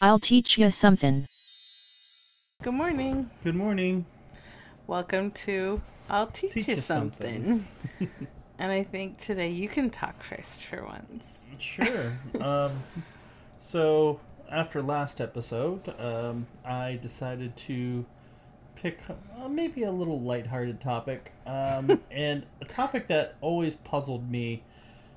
[0.00, 1.26] I'll teach you something.
[2.62, 3.30] Good morning.
[3.42, 4.06] Good morning.
[4.86, 7.66] Welcome to I'll Teach, Teach You you Something.
[8.60, 11.24] and I think today you can talk first for once.
[11.58, 12.16] Sure.
[12.40, 12.80] um,
[13.58, 18.06] so after last episode, um, I decided to
[18.76, 24.62] pick uh, maybe a little lighthearted topic, um, and a topic that always puzzled me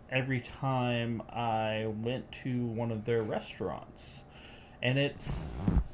[0.10, 4.02] every time I went to one of their restaurants,
[4.82, 5.44] and it's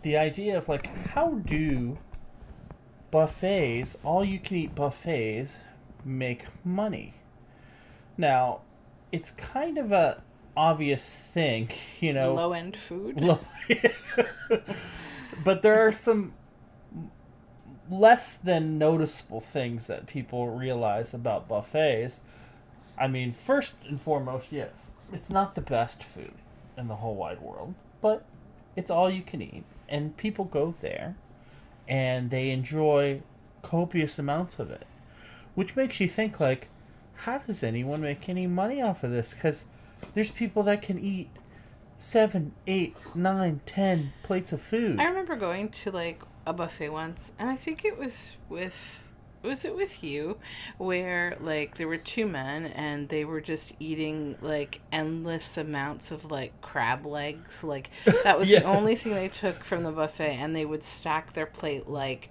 [0.02, 1.98] the idea of like how do
[3.12, 5.58] buffets, all you can eat buffets,
[6.04, 7.14] make money?
[8.18, 8.62] Now,
[9.12, 10.22] it's kind of a
[10.56, 11.70] obvious thing,
[12.00, 12.34] you know.
[12.34, 13.20] Low end food.
[13.22, 13.40] Low-
[15.44, 16.34] but there are some
[17.90, 22.20] less than noticeable things that people realize about buffets.
[22.98, 24.72] I mean, first and foremost, yes,
[25.14, 26.34] it's not the best food
[26.78, 28.26] in the whole wide world, but
[28.78, 31.18] it's all you can eat, and people go there
[31.88, 33.22] and they enjoy
[33.62, 34.86] copious amounts of it,
[35.56, 36.70] which makes you think like,
[37.22, 39.34] how does anyone make any money off of this?
[39.34, 39.66] Because
[40.14, 41.30] there's people that can eat
[41.98, 45.00] seven, eight, nine, ten plates of food.
[45.00, 48.14] I remember going to like a buffet once, and I think it was
[48.48, 48.74] with
[49.44, 50.38] was it with you
[50.78, 56.30] where like there were two men and they were just eating like endless amounts of
[56.32, 57.90] like crab legs like
[58.24, 58.60] that was Yeah.
[58.60, 62.30] the only thing they took from the buffet and they would stack their plate like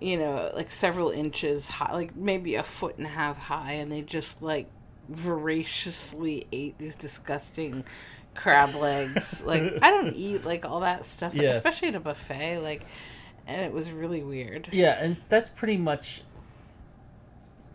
[0.00, 3.90] you know like several inches high like maybe a foot and a half high and
[3.92, 4.68] they just like
[5.08, 7.84] voraciously ate these disgusting
[8.34, 11.56] crab legs like i don't eat like all that stuff Yes.
[11.56, 12.82] especially at a buffet like
[13.46, 16.22] and it was really weird Yeah, and that's pretty much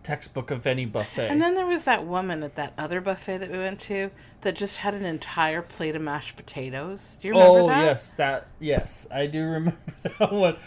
[0.03, 1.30] textbook of any buffet.
[1.30, 4.56] And then there was that woman at that other buffet that we went to that
[4.56, 7.17] just had an entire plate of mashed potatoes.
[7.22, 7.81] Do you remember oh that?
[7.81, 9.78] Oh yes, that yes, I do remember
[10.19, 10.58] that one.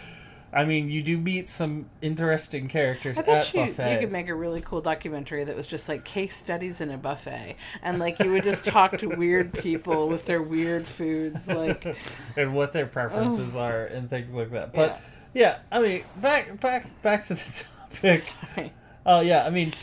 [0.54, 3.90] I mean, you do meet some interesting characters I at bet you, buffets.
[3.90, 6.98] you could make a really cool documentary that was just like case studies in a
[6.98, 11.46] buffet, and like you would just talk to weird people with their weird foods.
[11.46, 11.96] Like,
[12.36, 13.60] and what their preferences oh.
[13.60, 14.74] are and things like that.
[14.74, 15.00] But
[15.32, 15.60] yeah.
[15.70, 18.30] I mean, back back back to the topic.
[18.54, 18.72] sorry.
[19.04, 19.74] Oh yeah, I mean,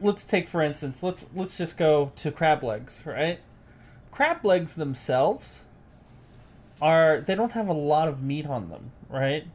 [0.00, 3.40] let's take for instance, let's let's just go to crab legs, right?
[4.10, 5.60] Crab legs themselves
[6.80, 9.46] are they don't have a lot of meat on them, right?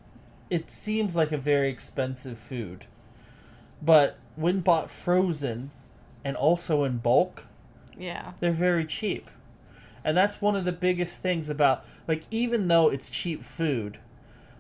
[0.49, 2.85] It seems like a very expensive food.
[3.81, 5.71] But when bought frozen
[6.23, 7.47] and also in bulk,
[7.97, 9.29] yeah, they're very cheap.
[10.03, 13.99] And that's one of the biggest things about like even though it's cheap food,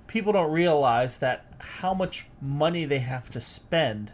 [0.05, 1.45] people don't realize that
[1.79, 4.11] how much money they have to spend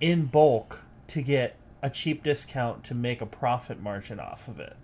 [0.00, 4.76] in bulk to get a cheap discount to make a profit margin off of it.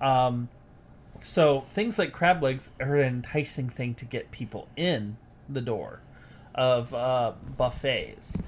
[0.00, 0.48] Um,
[1.22, 5.16] so things like crab legs are an enticing thing to get people in
[5.48, 6.00] the door
[6.54, 8.38] of uh, buffets.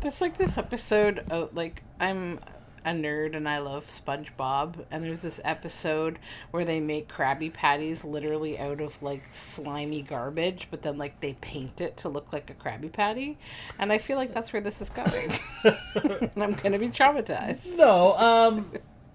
[0.00, 2.40] there's like this episode of like I'm
[2.84, 6.18] a nerd and I love SpongeBob, and there's this episode
[6.50, 11.34] where they make Krabby Patties literally out of like slimy garbage, but then like they
[11.34, 13.38] paint it to look like a Krabby Patty,
[13.78, 15.38] and I feel like that's where this is going,
[16.34, 17.76] and I'm gonna be traumatized.
[17.76, 18.70] No, um,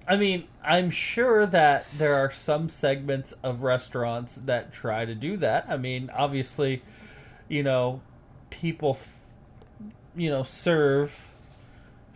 [0.07, 5.37] I mean, I'm sure that there are some segments of restaurants that try to do
[5.37, 5.67] that.
[5.69, 6.81] I mean, obviously,
[7.47, 8.01] you know,
[8.49, 9.19] people, f-
[10.15, 11.27] you know, serve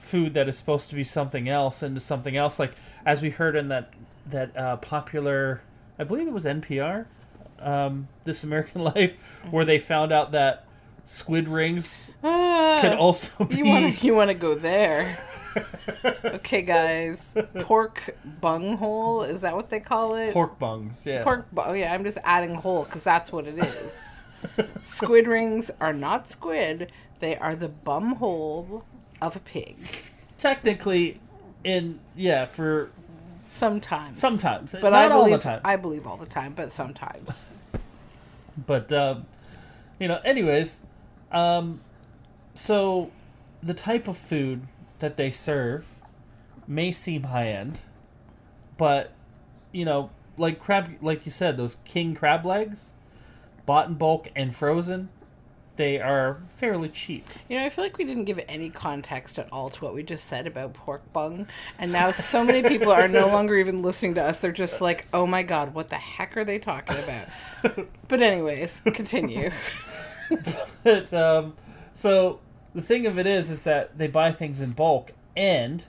[0.03, 2.59] food that is supposed to be something else into something else.
[2.59, 2.73] Like
[3.05, 3.91] as we heard in that
[4.27, 5.61] that uh, popular,
[5.99, 7.05] I believe it was NPR,
[7.59, 9.15] um, This American Life,
[9.49, 10.65] where they found out that
[11.05, 15.17] squid rings Ah, could also be you want to you want to go there?
[16.25, 17.21] okay, guys.
[17.61, 20.33] Pork bunghole is that what they call it?
[20.33, 21.05] pork bungs.
[21.05, 21.47] Yeah, Pork.
[21.51, 23.97] Bu- oh yeah, I'm just adding hole because that's what it is.
[24.83, 28.83] squid rings are not squid; they are the bum hole
[29.27, 29.77] of a pig.
[30.37, 31.19] technically
[31.63, 32.89] in yeah for
[33.55, 37.29] Sometimes, sometimes but not I all the time I believe all the time, but sometimes.
[38.67, 39.25] but um
[39.99, 40.81] you know anyways
[41.31, 41.79] um
[42.55, 43.11] so
[43.61, 44.67] the type of food
[44.99, 45.87] that they serve
[46.67, 47.79] may seem high end
[48.77, 49.11] but
[49.71, 52.89] you know like crab like you said those king crab legs
[53.65, 55.09] bought in bulk and frozen
[55.75, 59.51] they are fairly cheap You know, I feel like we didn't give any context at
[59.51, 61.47] all to what we just said about pork bung,
[61.79, 64.39] and now so many people are no longer even listening to us.
[64.39, 68.81] They're just like, "Oh my god, what the heck are they talking about?" but anyways,
[68.85, 69.51] continue.
[70.83, 71.53] but um,
[71.93, 72.39] so
[72.73, 75.83] the thing of it is, is that they buy things in bulk, and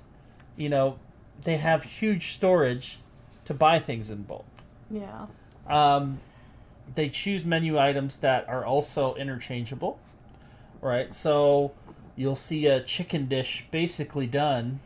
[0.57, 0.99] you know
[1.43, 2.99] they have huge storage
[3.45, 4.47] to buy things in bulk.
[4.91, 5.27] Yeah.
[5.67, 6.21] Um,
[6.95, 9.99] they choose menu items that are also interchangeable,
[10.81, 11.13] right?
[11.15, 11.73] So
[12.17, 14.81] you'll see a chicken dish basically done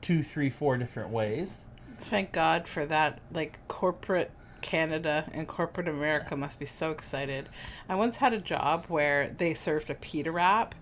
[0.00, 1.62] two, three, four different ways.
[2.00, 3.20] Thank God for that.
[3.32, 4.30] Like corporate
[4.60, 7.48] Canada and corporate America must be so excited.
[7.88, 10.74] I once had a job where they served a pita wrap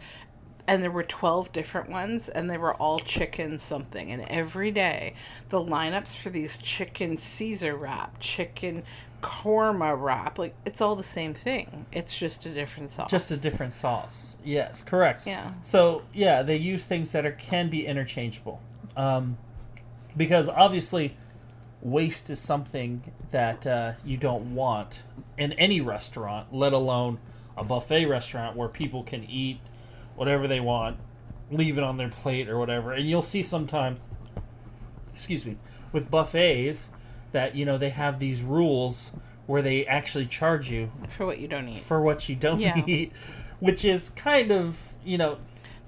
[0.66, 5.14] and there were 12 different ones and they were all chicken something and every day
[5.48, 8.84] the lineups for these chicken caesar wrap chicken
[9.22, 13.36] korma wrap like it's all the same thing it's just a different sauce Just a
[13.36, 14.36] different sauce.
[14.44, 15.26] Yes, correct.
[15.26, 15.52] Yeah.
[15.62, 18.60] So yeah, they use things that are can be interchangeable,
[18.96, 19.38] um,
[20.16, 21.16] because obviously,
[21.80, 25.02] waste is something that uh, you don't want
[25.38, 27.18] in any restaurant, let alone
[27.56, 29.60] a buffet restaurant where people can eat
[30.16, 30.96] whatever they want,
[31.50, 32.92] leave it on their plate or whatever.
[32.92, 34.00] And you'll see sometimes,
[35.14, 35.56] excuse me,
[35.92, 36.90] with buffets
[37.32, 39.12] that you know they have these rules
[39.46, 42.82] where they actually charge you for what you don't eat for what you don't Yeah.
[42.86, 43.12] eat,
[43.60, 45.38] which is kind of you know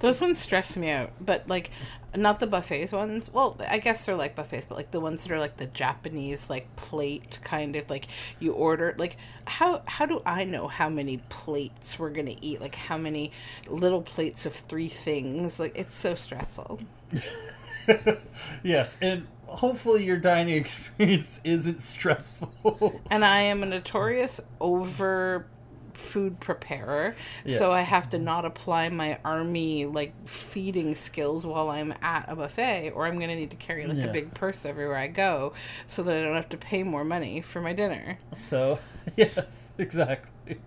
[0.01, 1.71] Those ones stress me out, but like
[2.17, 3.29] not the buffets ones.
[3.33, 6.49] Well, I guess they're like buffets, but like the ones that are like the Japanese
[6.51, 8.07] like plate kind of like
[8.39, 12.61] you order like how how do I know how many plates we're going to eat?
[12.61, 13.33] Like how many
[13.67, 15.59] little plates of three things?
[15.59, 16.81] Like it's so stressful.
[18.63, 23.01] yes, and hopefully your dining experience isn't stressful.
[23.11, 25.47] And I am a notorious over
[25.95, 27.15] food preparer,
[27.49, 32.35] so I have to not apply my army like feeding skills while I'm at a
[32.35, 34.07] buffet, or I'm gonna need to carry like Yeah.
[34.07, 35.53] a big purse everywhere I go,
[35.89, 38.19] so that I don't have to pay more money for my dinner.
[38.37, 38.81] so
[39.17, 40.59] yes, exactly.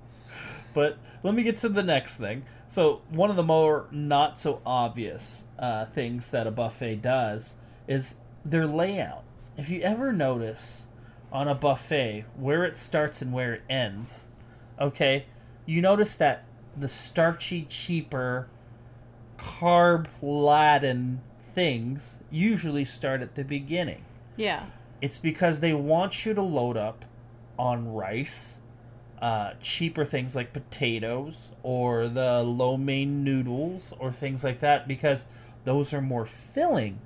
[0.73, 2.45] But let me get to the next thing.
[2.69, 7.53] So one of the more not so obvious uh, things that a buffet does
[7.87, 8.15] is
[8.49, 9.23] their layout.
[9.57, 10.87] If you ever notice
[11.31, 14.27] on a buffet where it starts and where it ends,
[14.79, 15.25] okay,
[15.65, 16.43] you notice that
[16.75, 18.47] the starchy, cheaper,
[19.37, 21.21] carb laden
[21.53, 24.03] things usually start at the beginning.
[24.35, 24.65] Yeah,
[25.01, 27.03] It's because they want you to load up
[27.57, 28.59] on rice,
[29.19, 35.25] uh, cheaper things like potatoes or the lo mein noodles or things like that because
[35.65, 36.99] those are more filling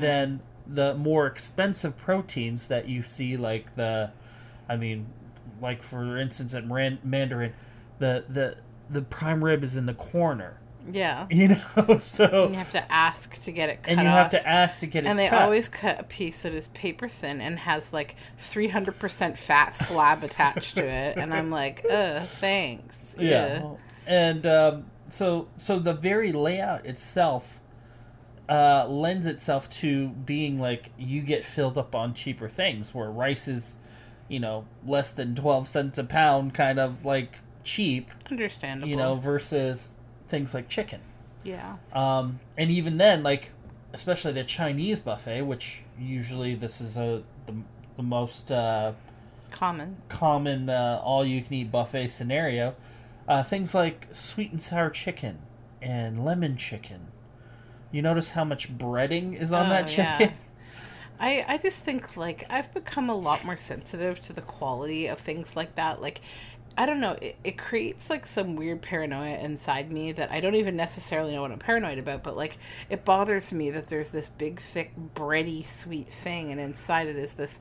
[0.00, 4.10] than the more expensive proteins that you see like the
[4.68, 5.06] I mean
[5.60, 7.54] like for instance at Mandarin
[7.98, 8.56] the the
[8.90, 10.60] the prime rib is in the corner
[10.90, 11.26] yeah.
[11.30, 14.30] you know so And you have to ask to get it cut and you have
[14.30, 15.42] to ask to get it and they cut.
[15.42, 18.16] always cut a piece that is paper thin and has like
[18.52, 21.16] 300% fat slab attached to it.
[21.16, 22.96] And I'm like, uh, thanks.
[23.18, 23.74] yeah
[24.06, 27.57] and um, so so the very layout itself
[28.48, 33.46] uh, lends itself to being like you get filled up on cheaper things where rice
[33.48, 33.76] is
[34.28, 38.88] you know less than 12 cents a pound kind of like cheap Understandable.
[38.88, 39.92] you know versus
[40.28, 41.00] things like chicken
[41.44, 41.76] Yeah.
[41.92, 43.52] um, and even then like
[43.92, 47.54] especially the chinese buffet which usually this is a the,
[47.96, 48.92] the most uh,
[49.50, 49.96] Common.
[50.08, 52.74] common uh, all you can eat buffet scenario.
[53.26, 55.38] Uh, things like sweet and sour chicken
[55.82, 57.07] and lemon chicken.
[57.90, 59.88] You notice how much breading is on Oh, that yeah.
[59.88, 60.38] chicken?
[61.20, 65.18] I, I just think like I've become a lot more sensitive to the quality of
[65.18, 66.00] things like that.
[66.00, 66.20] Like
[66.76, 70.54] I don't know, it, it creates like some weird paranoia inside me that I don't
[70.54, 74.28] even necessarily know what I'm paranoid about, but like it bothers me that there's this
[74.38, 77.60] big thick bready sweet thing and inside it is this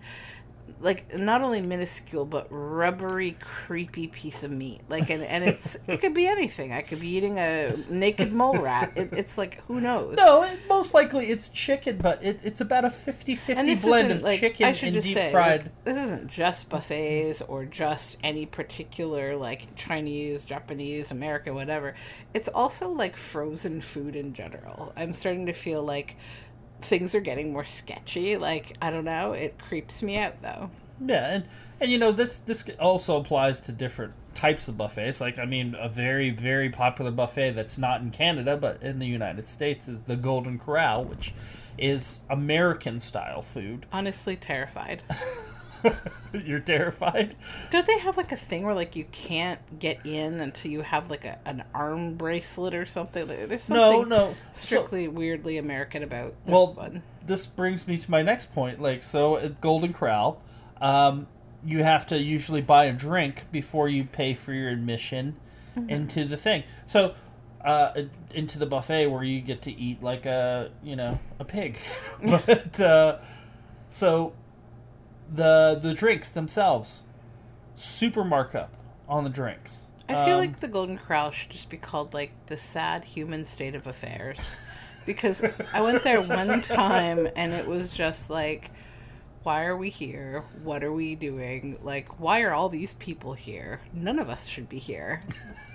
[0.80, 6.00] like not only minuscule but rubbery creepy piece of meat like and, and it's it
[6.02, 9.82] could be anything i could be eating a naked mole rat it, it's like who
[9.82, 14.12] knows No, it, most likely it's chicken, but it, it's about a 50-50 and blend
[14.12, 15.64] of like, chicken I should and just deep say, fried.
[15.64, 21.96] like, this isn't just buffets or just any particular like Chinese, Japanese, American, whatever.
[22.34, 24.94] It's also like frozen food in general.
[24.96, 26.16] I'm starting to feel like
[26.82, 28.38] things are getting more sketchy.
[28.38, 30.70] Like I don't know, it creeps me out though.
[31.06, 31.46] Yeah, and
[31.80, 35.22] and you know this this also applies to different types of buffets.
[35.22, 39.08] Like I mean, a very very popular buffet that's not in Canada but in the
[39.08, 41.34] United States is the Golden Corral, which
[41.78, 43.86] is American style food.
[43.92, 45.02] Honestly, terrified.
[46.34, 47.36] You're terrified.
[47.72, 51.10] Don't they have like a thing where like you can't get in until you have
[51.10, 53.28] like a, an arm bracelet or something?
[53.28, 54.36] Like, There's something no.
[54.56, 57.04] So- strictly weirdly American about this well, one.
[57.26, 58.82] this brings me to my next point.
[58.82, 60.42] Like, so at Golden Corral,
[60.82, 61.28] um,
[61.66, 65.36] you have to usually buy a drink before you pay for your admission
[65.88, 66.64] into the thing.
[66.88, 67.14] So,
[67.64, 68.04] uh,
[68.34, 71.78] into the buffet where you get to eat like a you know a pig,
[72.24, 73.18] but uh,
[73.90, 74.34] so
[75.30, 77.02] the the drinks themselves
[77.76, 78.74] super markup
[79.08, 79.84] on the drinks.
[80.10, 83.46] I feel Um, like the Golden Corral should just be called like the sad human
[83.46, 84.38] state of affairs.
[85.06, 85.42] Because
[85.74, 88.72] I went there one time and it was just like,
[89.44, 90.44] why are we here?
[90.64, 91.78] What are we doing?
[91.82, 93.82] Like, why are all these people here?
[93.94, 95.24] None of us should be here.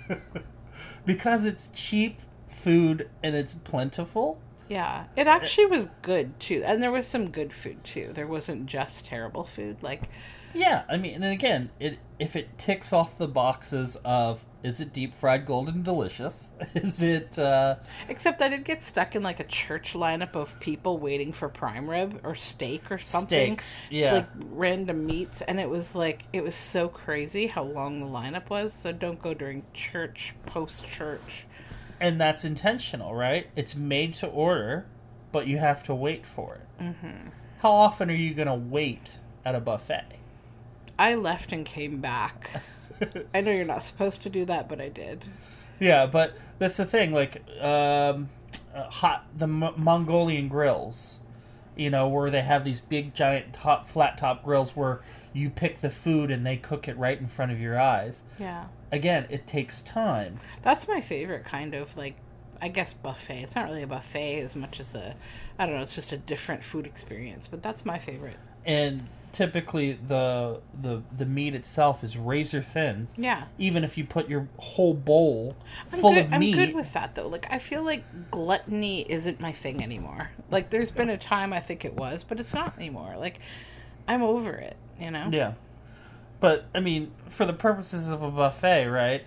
[1.05, 4.39] because it's cheap food and it's plentiful.
[4.69, 6.63] Yeah, it actually was good too.
[6.65, 8.11] And there was some good food too.
[8.13, 9.77] There wasn't just terrible food.
[9.81, 10.09] Like,
[10.53, 14.93] Yeah, I mean, and again, it if it ticks off the boxes of is it
[14.93, 16.51] deep fried golden delicious?
[16.73, 17.75] Is it uh
[18.07, 21.89] except I did get stuck in like a church lineup of people waiting for prime
[21.89, 23.59] rib or steak or something.
[23.59, 23.81] steaks?
[23.89, 24.13] Yeah.
[24.13, 28.49] like random meats and it was like it was so crazy how long the lineup
[28.49, 31.45] was so don't go during church post church
[32.03, 33.47] and that's intentional, right?
[33.55, 34.85] It's made to order,
[35.31, 36.83] but you have to wait for it.
[36.83, 37.29] mm-hmm.
[37.59, 39.11] How often are you going to wait
[39.45, 40.05] at a buffet?
[40.99, 42.61] i left and came back
[43.33, 45.25] i know you're not supposed to do that but i did
[45.79, 47.11] yeah, but that's the thing.
[47.11, 48.29] Like, um,
[48.73, 51.19] uh, hot the M- Mongolian grills,
[51.75, 55.01] you know, where they have these big, giant, top flat top grills where
[55.33, 58.21] you pick the food and they cook it right in front of your eyes.
[58.39, 60.39] yeah Again, it takes time.
[60.61, 62.15] that's my favorite kind of like
[62.61, 65.15] i guess buffet it's not really a buffet as much as a
[65.59, 69.93] i don't know it's just a different food experience but that's my favorite and typically
[70.07, 73.07] the the the meat itself is razor thin.
[73.17, 75.55] yeah Even if you put your whole bowl
[75.91, 77.27] I'm full good, of I'm meat, good with that though.
[77.27, 80.29] Like I feel like gluttony isn't my thing anymore.
[80.51, 83.15] Like there's been a time I think it was, but it's not anymore.
[83.17, 83.39] Like
[84.07, 85.27] I'm over it, you know?
[85.31, 85.53] yeah.
[86.43, 89.23] But I mean, for the purposes of a buffet, right?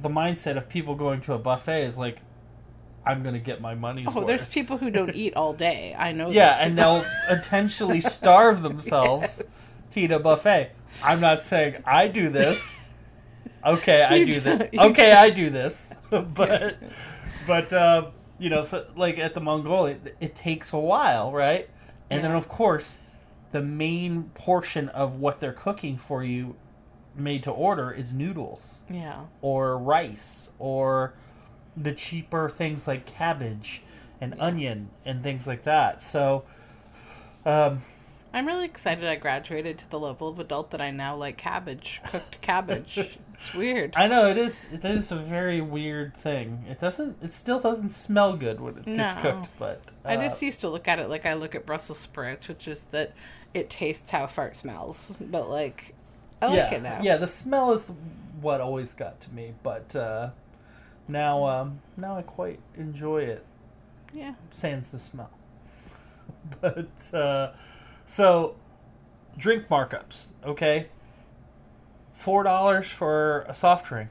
[0.00, 2.22] The mindset of people going to a buffet is like,
[3.04, 4.26] I'm gonna get my money's Oh, worth.
[4.26, 5.94] there's people who don't eat all day.
[5.94, 6.30] I know.
[6.30, 9.42] Yeah, and they'll intentionally starve themselves
[9.90, 10.70] to eat a buffet.
[11.02, 12.80] I'm not saying I do this.
[13.62, 14.70] Okay, I do this.
[14.72, 15.92] Okay, I do this.
[16.10, 16.78] but,
[17.46, 18.06] but um,
[18.38, 21.68] you know, so like at the Mongolia, it, it takes a while, right?
[22.08, 22.96] And then of course,
[23.52, 26.56] the main portion of what they're cooking for you,
[27.14, 29.22] made to order, is noodles Yeah.
[29.40, 31.14] or rice or
[31.76, 33.82] the cheaper things like cabbage
[34.20, 36.00] and onion and things like that.
[36.02, 36.44] So,
[37.44, 37.82] um,
[38.32, 42.00] I'm really excited I graduated to the level of adult that I now like cabbage,
[42.10, 43.18] cooked cabbage.
[43.38, 43.94] it's weird.
[43.96, 44.66] I know it is.
[44.72, 46.64] It is a very weird thing.
[46.68, 47.16] It doesn't.
[47.22, 49.22] It still doesn't smell good when it gets No.
[49.22, 49.48] cooked.
[49.58, 52.48] But uh, I just used to look at it like I look at Brussels sprouts,
[52.48, 53.12] which is that
[53.54, 55.06] it tastes how fart smells.
[55.20, 55.94] But like,
[56.42, 57.00] I like yeah, it now.
[57.02, 57.16] yeah.
[57.16, 57.90] The smell is
[58.40, 59.54] what always got to me.
[59.62, 60.30] But uh,
[61.08, 63.44] now, um, now I quite enjoy it.
[64.12, 64.34] Yeah.
[64.50, 65.30] sans the smell.
[66.60, 67.52] but uh,
[68.06, 68.54] so
[69.36, 70.86] drink markups, okay?
[72.16, 74.10] Four dollars for a soft drink,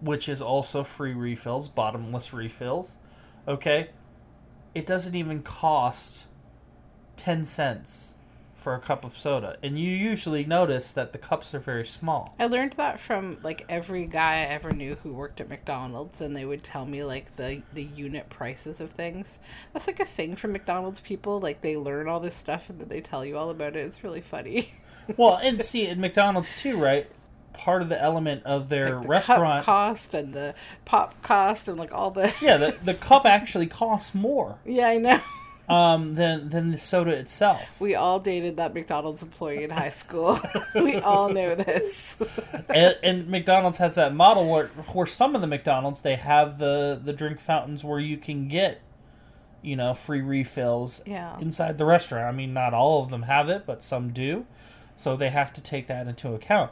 [0.00, 2.96] which is also free refills, bottomless refills.
[3.48, 3.90] Okay,
[4.74, 6.24] it doesn't even cost
[7.16, 8.12] ten cents
[8.66, 12.34] for a cup of soda, and you usually notice that the cups are very small.
[12.36, 16.34] I learned that from like every guy I ever knew who worked at McDonald's, and
[16.34, 19.38] they would tell me like the the unit prices of things.
[19.72, 21.38] That's like a thing for McDonald's people.
[21.38, 23.86] Like they learn all this stuff and then they tell you all about it.
[23.86, 24.72] It's really funny.
[25.16, 27.08] well, and see at McDonald's too, right?
[27.56, 31.68] Part of the element of their Like the restaurant cup cost and the pop cost
[31.68, 35.20] and like all the Yeah, the, the cup actually costs more yeah I know.
[35.68, 37.62] um, than than the soda itself.
[37.80, 40.38] We all dated that McDonald's employee in high school.
[40.76, 42.16] we all know this.
[42.68, 47.00] and, and McDonald's has that model where, where some of the McDonald's they have the
[47.02, 48.80] the drink fountains where you can get,
[49.60, 51.36] you know, free refills Yeah.
[51.40, 52.26] inside the restaurant.
[52.26, 54.46] I mean, not all of them have it, but some do.
[54.96, 56.70] So they have to take that into account.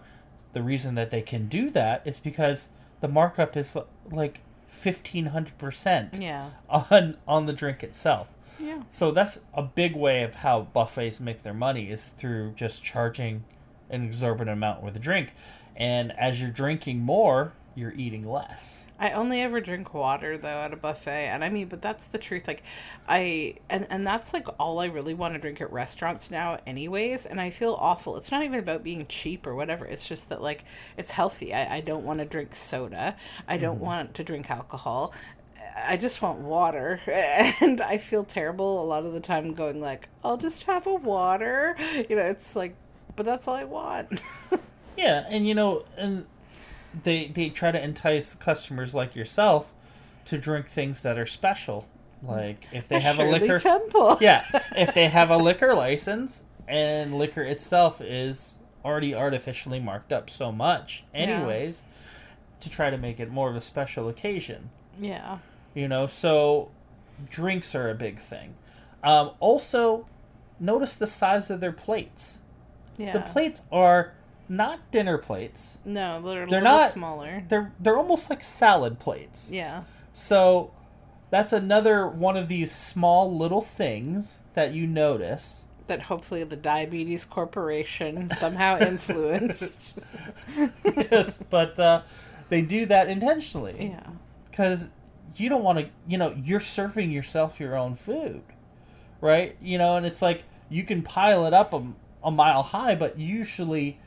[0.55, 2.69] The reason that they can do that is because
[3.01, 3.77] the markup is
[4.11, 6.51] like fifteen hundred percent Yeah.
[6.71, 8.29] on on the drink itself.
[8.59, 8.83] Yeah.
[8.91, 13.45] So that's a big way of how buffets make their money is through just charging
[13.91, 15.33] an exorbitant amount with a drink.
[15.77, 18.85] And as you're drinking more, you're eating less.
[18.99, 22.19] I only ever drink water though at a buffet, and I mean, but that's the
[22.19, 22.45] truth.
[22.47, 22.63] Like,
[23.09, 27.27] I and and that's like all I really want to drink at restaurants now, anyways.
[27.27, 28.17] And I feel awful.
[28.17, 29.85] It's not even about being cheap or whatever.
[29.85, 30.65] It's just that like
[30.97, 31.53] it's healthy.
[31.53, 33.17] I, I don't want to drink soda.
[33.49, 33.85] I don't mm-hmm.
[33.85, 35.13] want to drink alcohol.
[35.77, 37.01] I just want water,
[37.61, 40.95] and I feel terrible a lot of the time going like, I'll just have a
[40.95, 41.77] water.
[42.09, 42.77] You know, it's like,
[43.17, 44.21] but that's all I want.
[44.97, 46.27] Yeah, and you know, and
[47.03, 49.73] they they try to entice customers like yourself
[50.27, 51.87] to drink things that are special.
[52.23, 54.19] Like if they have a liquor Temple.
[54.21, 54.45] Yeah,
[54.77, 60.51] if they have a liquor license and liquor itself is already artificially marked up so
[60.53, 61.83] much, anyways,
[62.61, 64.71] to try to make it more of a special occasion.
[64.99, 65.39] Yeah.
[65.75, 66.71] You know, so
[67.29, 68.55] drinks are a big thing.
[69.03, 70.07] Um, also,
[70.59, 72.39] notice the size of their plates.
[72.97, 73.13] Yeah.
[73.13, 74.15] The plates are
[74.49, 75.79] not dinner plates.
[75.85, 77.45] No, they're, They're not- smaller.
[77.49, 79.51] They're they're almost like salad plates.
[79.53, 79.85] Yeah.
[80.13, 80.73] So
[81.31, 85.65] that's another one of these small little things that you notice.
[85.87, 89.95] That hopefully the Diabetes Corporation somehow influenced.
[90.85, 92.03] yes, but uh,
[92.49, 94.11] they do that intentionally yeah.
[94.51, 94.87] because
[95.37, 95.89] you don't want to.
[96.07, 98.43] You know, you're serving yourself your own food,
[99.21, 99.57] right?
[99.61, 101.83] You know, and it's like you can pile it up a,
[102.23, 103.99] a mile high, but usually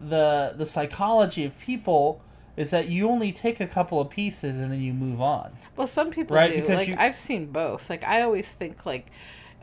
[0.00, 2.22] the the psychology of people
[2.56, 5.52] is that you only take a couple of pieces and then you move on.
[5.76, 6.60] Well, some people Right, do.
[6.60, 7.88] because Like you- I've seen both.
[7.88, 9.06] Like I always think like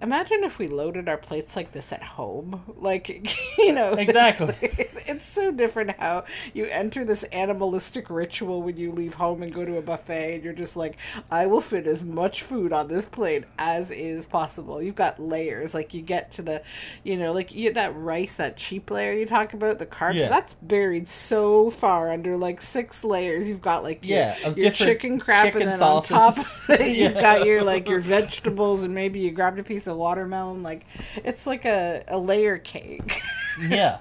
[0.01, 2.61] imagine if we loaded our plates like this at home.
[2.77, 3.09] Like
[3.57, 4.55] you know, Exactly.
[5.09, 9.63] It's, so different how you enter this animalistic ritual when you leave home and go
[9.63, 10.97] to a buffet and you're just like,
[11.31, 14.81] I will fit as much food on this plate as is possible.
[14.81, 15.73] You've got layers.
[15.73, 16.61] Like you get to the
[17.03, 20.29] you know, like you that rice, that cheap layer you talk about, the carbs, Yeah.
[20.29, 23.47] that's buried so far under like six layers.
[23.47, 26.33] You've got like your- Yeah, of your different chicken crap chicken and then on top
[26.33, 26.59] sauces.
[26.67, 27.21] of it, you've Yeah.
[27.21, 30.85] got your like your vegetables and maybe you grabbed a piece of watermelon like
[31.23, 33.21] it's like a, a layer cake
[33.61, 33.99] yeah,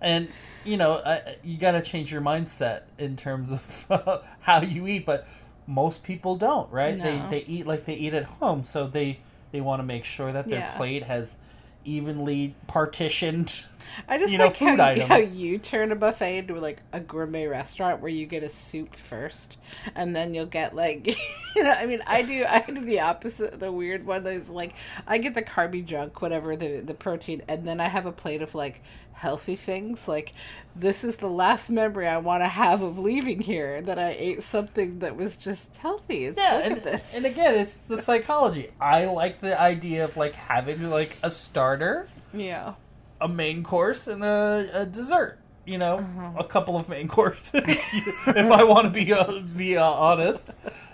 [0.00, 0.28] and
[0.64, 5.06] you know I, you got to change your mindset in terms of how you eat,
[5.06, 5.26] but
[5.66, 6.96] most people don't, right?
[6.98, 7.04] No.
[7.04, 9.20] They they eat like they eat at home, so they
[9.52, 10.76] they want to make sure that their Yeah.
[10.76, 11.36] plate has
[11.84, 13.62] evenly partitioned.
[14.08, 16.82] I just You know, like food how, you- how you turn a buffet into like
[16.92, 19.56] a gourmet restaurant where you get a soup first
[19.94, 21.06] and then you'll get like
[21.56, 24.74] you know i mean i do i do the opposite the weird one is like
[25.06, 28.42] i get the carby junk whatever the the protein and then i have a plate
[28.42, 28.82] of like
[29.12, 30.32] healthy things like
[30.74, 34.42] this is the last memory i want to have of leaving here that i ate
[34.42, 36.24] something that was just healthy.
[36.24, 37.12] It's, Yeah, look and, at this.
[37.14, 38.70] and again, it's the psychology.
[38.80, 42.74] I like the idea of like having like a starter, yeah
[43.20, 45.38] a main course, and a, a dessert.
[45.66, 46.32] You know, Uh-huh.
[46.38, 50.50] a couple of main courses, if I want to be uh, be uh, honest.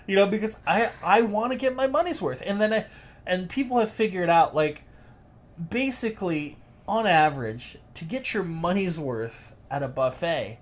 [0.07, 2.85] You know, because I I want to get my money's worth, and then I,
[3.25, 4.83] and people have figured out like
[5.69, 10.59] basically on average to get your money's worth at a buffet,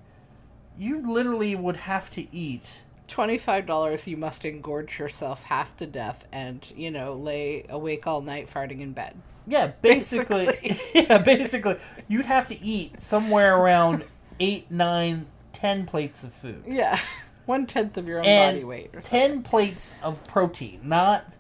[0.78, 2.82] you literally would have to eat.
[3.08, 8.22] Twenty-five dollars, you must engorge yourself half to death, and you know, lay awake all
[8.22, 9.16] night farting in bed.
[9.48, 10.80] Yeah, basically, Basically.
[11.04, 14.06] yeah, basically, you'd have to eat somewhere around
[14.40, 16.64] eight, nine, ten plates of food.
[16.68, 17.00] Yeah,
[17.46, 19.20] one tenth of your own and body weight, or something.
[19.20, 21.32] ten plates of protein, not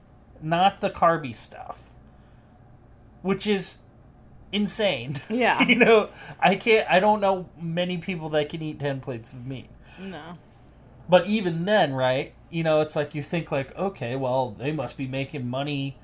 [0.42, 1.80] not the carby stuff,
[3.24, 3.78] which is
[4.52, 5.20] insane.
[5.30, 5.64] Yeah.
[5.68, 6.88] you know, I can't.
[6.90, 9.70] I don't know many people that can eat ten plates of meat.
[10.00, 10.38] No,
[11.08, 12.34] But even then, right?
[12.50, 15.98] You know, it's like you think like, okay, well, they must be making money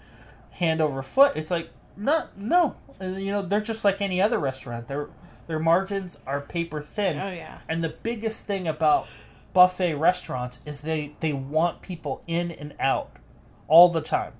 [0.51, 1.33] hand over foot.
[1.35, 2.75] It's like, no, no.
[2.99, 4.87] You know, they're just like any other restaurant.
[4.87, 5.09] Their
[5.47, 7.19] their margins are paper thin.
[7.19, 7.59] Oh, yeah.
[7.67, 9.07] And the biggest thing about
[9.53, 13.11] buffet restaurants is they they want people in and out
[13.67, 14.33] all the time.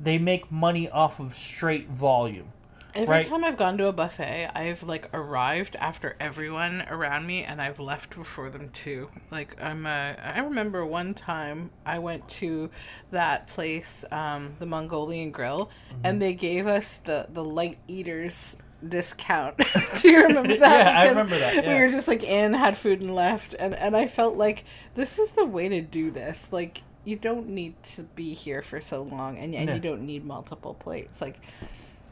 [0.00, 2.52] They make money off of straight volume.
[2.98, 3.28] Every Right.
[3.28, 7.78] time I've gone to a buffet, I've like arrived after everyone around me, and I've
[7.80, 9.08] left before them too.
[9.30, 12.70] Like I'm, uh, I remember one time I went to
[13.10, 16.00] that place, um, the Mongolian Grill, Mm-hmm.
[16.04, 19.56] and they gave us the the light eaters discount.
[20.00, 20.86] Do you remember that?
[20.94, 23.96] Yeah, I remember that, We were just like in, had food and left, and and
[23.96, 26.46] I felt like this is the way to do this.
[26.52, 29.74] Like you don't need to be here for so long, and, and Yeah.
[29.76, 31.20] you don't need multiple plates.
[31.22, 31.40] Like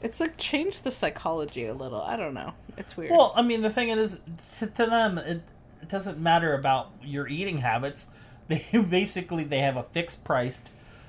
[0.00, 2.00] it's like changed the psychology a little.
[2.00, 2.54] I don't know.
[2.76, 3.12] It's weird.
[3.12, 4.18] Well, I mean, the thing is,
[4.58, 5.42] to, to them, it,
[5.82, 8.06] it doesn't matter about your eating habits.
[8.48, 10.62] They basically they have a fixed price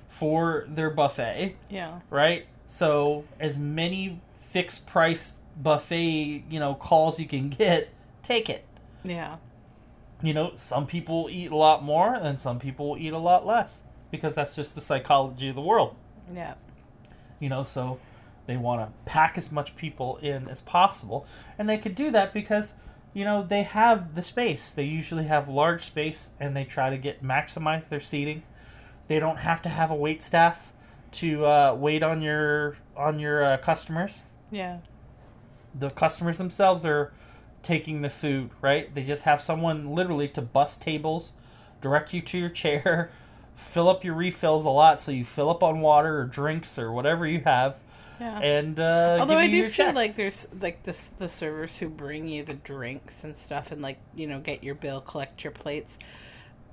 [0.09, 1.99] for their buffet, yeah.
[2.09, 2.47] right?
[2.65, 7.89] So as many fixed price buffet, you know, calls you can get,
[8.23, 8.65] take it.
[9.03, 9.35] Yeah.
[10.23, 13.81] You know, some people eat a lot more, and some people eat a lot less
[14.09, 15.95] because that's just the psychology of the world.
[16.33, 16.55] Yeah.
[17.39, 17.99] you know so
[18.47, 21.25] they want to pack as much people in as possible.
[21.57, 22.73] And they could do that because
[23.13, 24.71] you know they have the space.
[24.71, 28.43] They usually have large space and they try to get maximize their seating.
[29.07, 30.73] They don't have to have a wait staff
[31.13, 34.13] to uh, wait on your on your uh, customers.
[34.49, 34.77] Yeah.
[35.77, 37.11] the customers themselves are
[37.63, 38.93] taking the food right?
[38.95, 41.33] They just have someone literally to bus tables
[41.81, 43.11] direct you to your chair
[43.55, 46.91] fill up your refills a lot so you fill up on water or drinks or
[46.93, 47.77] whatever you have
[48.19, 48.39] Yeah.
[48.39, 49.95] and uh, Although I do feel check.
[49.95, 53.99] like there's like this the servers who bring you the drinks and stuff and like
[54.15, 55.97] you know get your bill, collect your plates.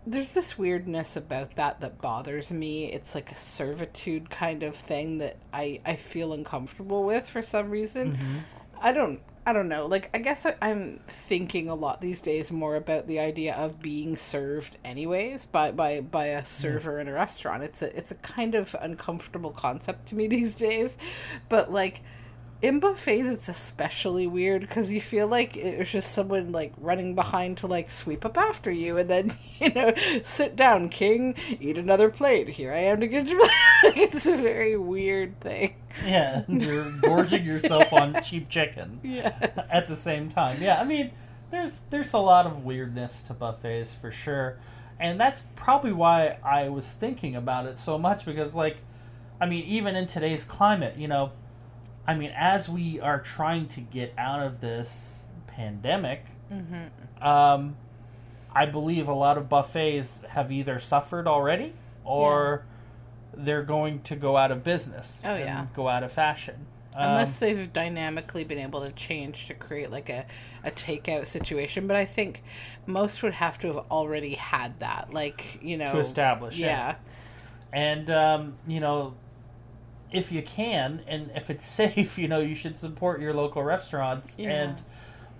[0.07, 2.93] There's this weirdness about that that bothers me.
[2.93, 7.71] It's like a servitude kind of thing that I I feel uncomfortable with for some
[7.71, 8.13] reason.
[8.13, 8.39] Mm-hmm.
[8.81, 9.87] I don't I don't know.
[9.87, 13.81] Like I guess I, I'm thinking a lot these days more about the idea of
[13.81, 17.63] being served anyways by by by a server in a restaurant.
[17.63, 20.97] It's a it's a kind of uncomfortable concept to me these days.
[21.49, 22.03] But like
[22.65, 27.15] in buffets it's especially weird because you feel like it was just someone like running
[27.15, 29.93] behind to like sweep up after you and then you know
[30.25, 32.49] sit down king eat another plate.
[32.49, 33.41] Here i am to get you.
[33.85, 35.75] It's a very weird thing.
[36.03, 39.35] Yeah, you're gorging yourself on cheap chicken yes.
[39.71, 40.63] at the same time.
[40.63, 41.11] Yeah, I mean,
[41.51, 44.59] there's there's a lot of weirdness to buffets for sure,
[44.99, 48.79] and that's probably why I was thinking about it so much because, like,
[49.39, 51.33] I mean, even in today's climate, you know,
[52.07, 56.85] I mean, as we are trying to get out of this pandemic, hmm
[57.23, 57.77] um,
[58.55, 61.73] I believe a lot of buffets have either suffered already
[62.05, 62.67] or
[63.33, 65.23] they're going to go out of business.
[65.25, 65.67] Oh, and yeah.
[65.75, 66.67] go out of fashion.
[66.95, 70.27] Um, unless they've dynamically been able to change to create like a,
[70.63, 72.45] a takeout situation but i think
[72.87, 76.61] most would have to have already had that like you know to establish it.
[76.61, 76.95] yeah
[77.73, 79.15] and um, you know
[80.15, 84.39] if you can and if it's safe you know you should support your local restaurants
[84.39, 84.51] Yeah.
[84.51, 84.83] and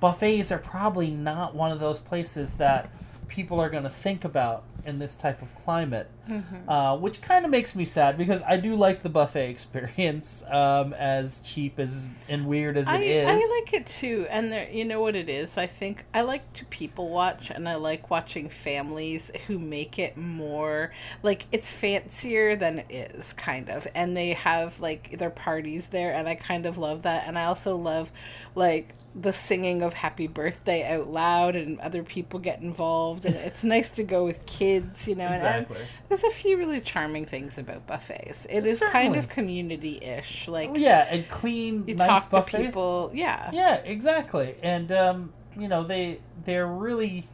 [0.01, 2.91] buffets are probably not one of those places that
[3.29, 6.69] people are going to think about in this type of climate Mhm.
[6.69, 10.95] uh, which kind of makes me sad because i do like the buffet experience um,
[10.95, 13.29] as cheap as and weird as it I, is.
[13.29, 15.59] I like it too, and there, you know what it is.
[15.59, 20.17] I think I like to people watch, and I like watching families who make it
[20.17, 20.93] more
[21.23, 23.87] like it's fancier than it is, kind of.
[23.95, 27.25] And they have like their parties there, and I kind of love that.
[27.27, 28.11] And I also love
[28.55, 33.63] like the singing of "Happy Birthday" out loud, and other people get involved, and it's
[33.63, 35.27] nice to go with kids, you know.
[35.27, 38.47] and I- exactly there's a few really charming things about buffets.
[38.51, 42.57] It is kind of community-ish, like yeah and clean you nice talk buffets.
[42.57, 44.57] to people yeah Yeah, exactly.
[44.63, 47.29] And um, you know, they they're really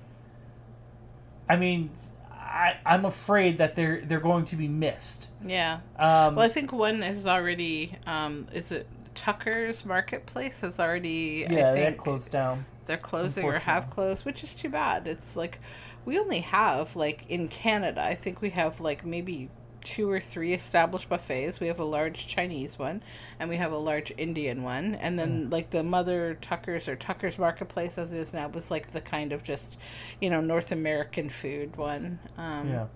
[1.48, 1.90] I mean,
[2.30, 5.28] I I'm afraid that they're they're going to be missed.
[5.44, 11.46] yeah Um well i think one is already um is it tucker's marketplace has already
[11.48, 12.64] yeah, think closed down.
[12.86, 15.58] they're closing or have closed which is too bad it's like
[16.04, 19.48] we only have like in canada i think we have like maybe
[19.82, 23.02] two or three established buffets we have a large chinese one
[23.38, 25.50] and we have a large indian one and then Hmm.
[25.50, 29.32] like the mother tuckers or tuckers marketplace as it is now was like the kind
[29.32, 29.76] of just
[30.20, 32.86] you know north american food one um Yeah.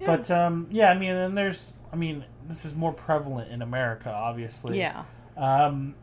[0.00, 0.06] yeah.
[0.06, 4.10] But um yeah, I mean, and there's I mean, this is more prevalent in America,
[4.12, 4.78] obviously.
[4.78, 5.04] yeah
[5.40, 5.94] um,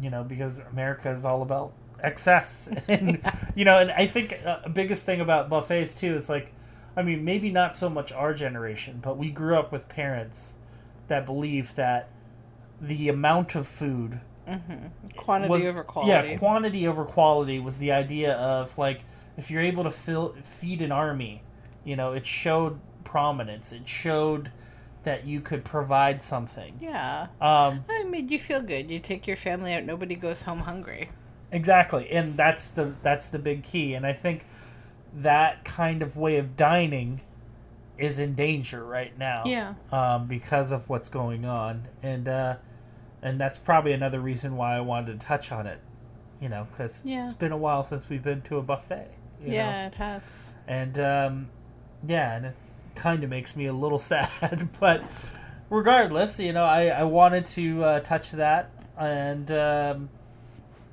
[0.00, 3.20] you know, because America is all about excess, and
[3.56, 6.52] you know, and I think uh, the biggest thing about buffets too is like,
[6.96, 10.52] I mean, maybe not so much our generation, but we grew up with parents
[11.08, 12.10] that believed that
[12.80, 15.08] the amount of food Mm-hmm.
[15.16, 16.30] Quantity was over quality.
[16.30, 19.02] yeah, quantity over quality was the idea of like
[19.36, 21.42] if you're able to fill feed an army,
[21.84, 23.72] you know, it showed prominence.
[23.72, 24.50] It showed
[25.08, 26.74] that you could provide something.
[26.82, 27.28] yeah.
[27.40, 28.90] Um, It made you feel good.
[28.90, 31.08] You take your family out, nobody goes home hungry.
[31.50, 33.94] Exactly, and that's the that's the big key.
[33.94, 34.44] And I think
[35.14, 37.22] that kind of way of dining
[37.96, 39.44] is in danger right now.
[39.46, 39.74] Yeah.
[39.90, 42.56] Um, because of what's going on, and uh,
[43.22, 45.80] and that's probably another reason why I wanted to touch on it.
[46.38, 47.24] You know, because Yeah.
[47.24, 49.08] it's been a while since we've been to a buffet.
[49.40, 49.54] you know?
[49.54, 50.54] yeah, it has.
[50.66, 51.48] and um,
[52.06, 52.56] yeah, and it
[52.98, 55.02] kind of makes me a little sad, but
[55.70, 60.08] regardless, you know, I I wanted to uh, touch that and um,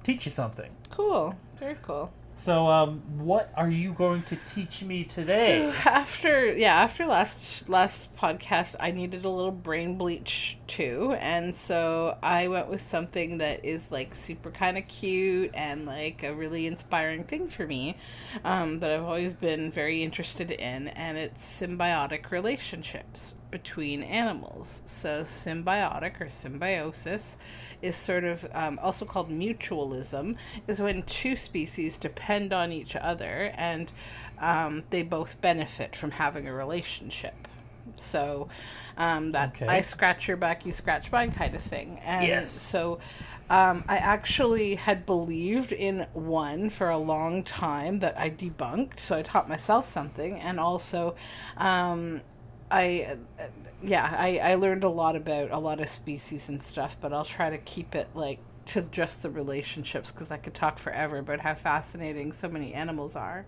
[0.04, 0.72] teach you something.
[0.92, 1.36] Cool.
[1.60, 2.12] Very cool.
[2.38, 5.72] So, um, what are you going to teach me today?
[5.72, 11.56] So after yeah, after last last podcast, I needed a little brain bleach too, and
[11.56, 16.36] so I went with something that is like super kind of cute and like a
[16.36, 17.98] really inspiring thing for me,
[18.44, 24.82] um, that I've always been very interested in, and it's symbiotic relationships between animals.
[24.86, 27.38] So symbiotic or symbiosis
[27.82, 30.36] is sort of um, also called mutualism
[30.68, 33.92] is when two species depend on each other and
[34.40, 37.48] um, they both benefit from having a relationship
[37.98, 38.48] so
[38.98, 39.68] um, that Okay.
[39.68, 42.50] i scratch your back you scratch mine kind of thing and Yes.
[42.52, 43.00] so
[43.50, 49.16] um, i actually had believed in one for a long time that i debunked so
[49.16, 51.16] i taught myself something and also
[51.58, 52.22] um,
[52.70, 53.44] I, uh,
[53.84, 57.26] yeah, I, I learned a lot about a lot of species and stuff, but I'll
[57.26, 61.40] try to keep it like to just the relationships because I could talk forever about
[61.40, 63.46] how fascinating so many animals are.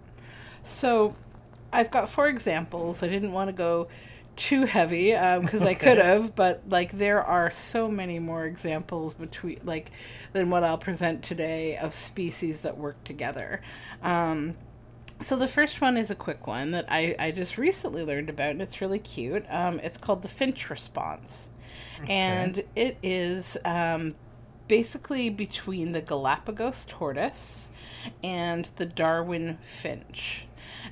[0.63, 1.15] So,
[1.71, 3.03] I've got four examples.
[3.03, 3.88] I didn't want to go
[4.36, 9.13] too heavy because um, I could have, but like there are so many more examples
[9.15, 9.91] between like
[10.32, 13.62] than what I'll present today of species that work together.
[14.01, 14.56] Um,
[15.21, 18.51] so the first one is a quick one that I, I just recently learned about,
[18.51, 19.45] and it's really cute.
[19.49, 21.45] Um, it's called the finch response,
[22.01, 22.13] okay.
[22.13, 24.15] and it is um,
[24.67, 27.69] basically between the Galapagos tortoise
[28.23, 30.46] and the Darwin finch.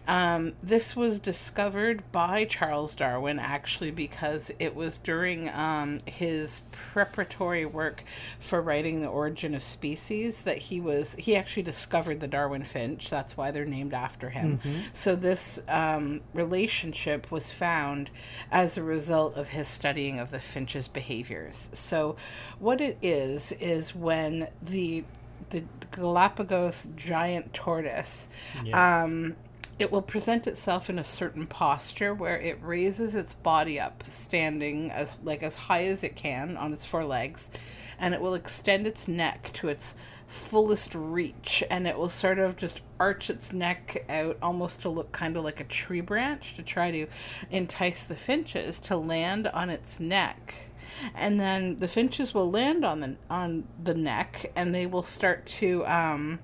[0.08, 6.62] Um, this was discovered by Charles Darwin actually because it was during um, his
[6.94, 8.04] preparatory work
[8.40, 13.10] for writing The Origin of Species that he was he actually discovered the Darwin finch.
[13.10, 14.60] That's why they're named after him.
[14.60, 14.80] Mm-hmm.
[14.94, 18.10] So this um, relationship was found
[18.52, 21.70] as a result of his studying of the finch's behaviors.
[21.74, 22.16] So
[22.60, 25.04] what it is is when the
[25.50, 28.28] the Galapagos giant tortoise
[28.64, 28.76] yes.
[28.76, 29.36] um,
[29.78, 34.90] it will present itself in a certain posture where it raises its body up standing
[34.92, 37.52] as like as high as it can on its four legs
[38.00, 39.96] and it will extend its neck to its
[40.28, 45.12] fullest reach and it will sort of just arch its neck out almost to look
[45.12, 47.08] kind of like a tree branch to try to
[47.52, 50.54] entice the finches to land on its neck.
[51.14, 55.46] And then the finches will land on the on the neck and they will start
[55.60, 56.40] to um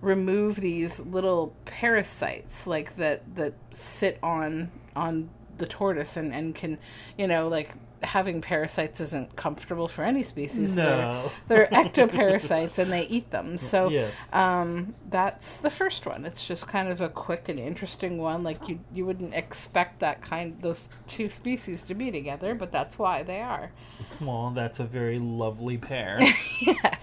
[0.00, 6.78] remove these little parasites like that that sit on on the tortoise and and can
[7.16, 7.70] you know like
[8.04, 10.76] having parasites isn't comfortable for any species.
[10.76, 11.30] No.
[11.48, 13.58] They're, they're ectoparasites and they eat them.
[13.64, 14.12] So yes.
[14.32, 16.26] um, that's the first one.
[16.26, 18.42] It's just kind of a quick and interesting one.
[18.42, 22.98] Like you you wouldn't expect that kind those two species to be together, but that's
[22.98, 23.72] why they are.
[24.20, 26.20] Well, that's a very lovely pair.
[26.60, 27.00] yes.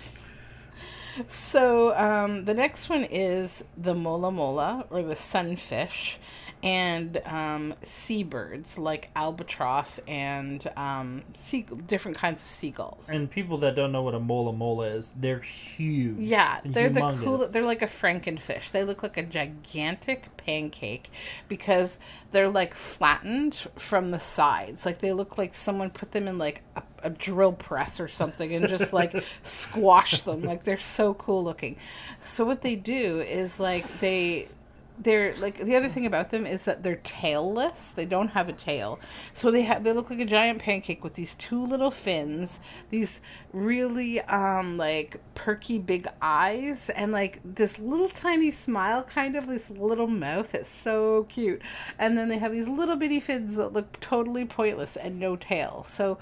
[1.27, 6.17] So um, the next one is the mola mola or the sunfish,
[6.63, 13.09] and um, seabirds like albatross and um, sea- different kinds of seagulls.
[13.09, 16.19] And people that don't know what a mola mola is, they're huge.
[16.19, 17.19] Yeah, they're humongous.
[17.19, 17.47] the cool.
[17.49, 18.71] They're like a frankenfish.
[18.71, 21.09] They look like a gigantic pancake
[21.47, 21.99] because
[22.31, 24.85] they're like flattened from the sides.
[24.85, 28.53] Like they look like someone put them in like a, a drill press or something
[28.53, 30.43] and just like squash them.
[30.43, 31.77] Like they're so cool looking.
[32.21, 34.47] So what they do is like they
[34.99, 37.93] they're like the other thing about them is that they're tailless.
[37.93, 38.99] They don't have a tail,
[39.33, 42.59] so they have they look like a giant pancake with these two little fins,
[42.89, 43.19] these
[43.51, 49.69] really um like perky big eyes, and like this little tiny smile, kind of this
[49.69, 50.53] little mouth.
[50.55, 51.61] It's so cute,
[51.99, 55.85] and then they have these little bitty fins that look totally pointless and no tail.
[55.87, 56.17] So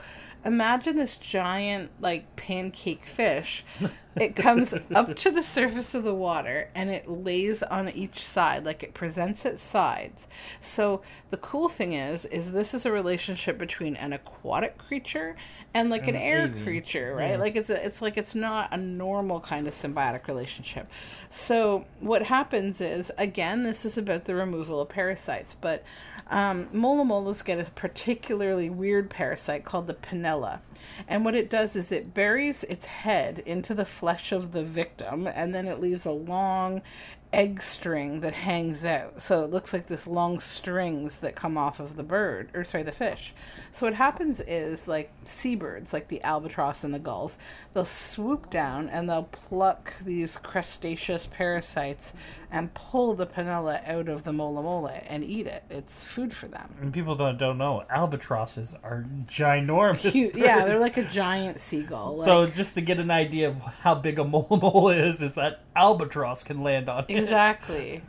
[0.45, 3.65] imagine this giant like pancake fish
[4.15, 8.63] it comes up to the surface of the water and it lays on each side
[8.63, 10.27] like it presents its sides
[10.61, 15.35] so the cool thing is is this is a relationship between an aquatic creature
[15.73, 17.38] and like an, an air creature right yeah.
[17.38, 20.89] like it's a, it's like it's not a normal kind of symbiotic relationship
[21.29, 25.84] so what happens is again this is about the removal of parasites but
[26.29, 30.60] um, mola molas get a particularly weird parasite called the Pennella.
[31.08, 35.27] And what it does is it buries its head into the flesh of the victim
[35.27, 36.82] and then it leaves a long
[37.31, 39.21] egg string that hangs out.
[39.21, 42.83] So it looks like this long strings that come off of the bird, or sorry,
[42.83, 43.33] the fish.
[43.71, 47.37] So what happens is like seabirds, like the albatross and the gulls,
[47.73, 52.13] they'll swoop down and they'll pluck these crustaceous parasites
[52.51, 55.63] and pull the Pennella out of the mola mola and eat it.
[55.69, 56.75] It's food for them.
[56.81, 60.12] And people don't don't know albatrosses are ginormous.
[60.12, 60.35] Cute.
[60.35, 62.17] Yeah, they're like a giant seagull.
[62.17, 62.25] Like...
[62.25, 65.62] So just to get an idea of how big a mola mola is, is that
[65.75, 67.17] albatross can land on it.
[67.17, 68.01] Exactly.